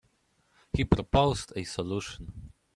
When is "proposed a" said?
0.83-1.63